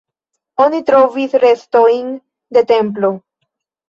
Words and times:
Oni 0.63 0.77
trovis 0.87 1.35
restojn 1.43 2.07
de 2.57 2.65
templo. 2.73 3.11